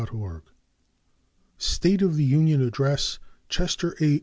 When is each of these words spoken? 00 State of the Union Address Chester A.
00 0.03 0.41
State 1.59 2.01
of 2.01 2.15
the 2.15 2.23
Union 2.23 2.59
Address 2.59 3.19
Chester 3.49 3.95
A. 4.01 4.19